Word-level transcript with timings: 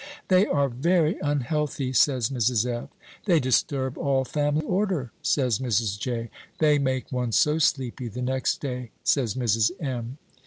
"They 0.29 0.47
are 0.47 0.67
very 0.67 1.19
unhealthy," 1.21 1.93
says 1.93 2.31
Mrs. 2.31 2.65
F. 2.65 2.89
"They 3.25 3.39
disturb 3.39 3.99
all 3.99 4.25
family 4.25 4.63
order," 4.65 5.11
says 5.21 5.59
Mrs. 5.59 5.99
J. 5.99 6.31
"They 6.57 6.79
make 6.79 7.11
one 7.11 7.31
so 7.31 7.59
sleepy 7.59 8.07
the 8.07 8.23
next 8.23 8.61
day," 8.61 8.89
says 9.03 9.35
Mrs. 9.35 9.69
M. 9.79 10.17